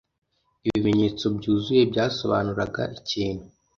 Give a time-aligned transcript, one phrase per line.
[0.67, 3.45] Ibimenyetso byuzuye byasobanuraga ikintu,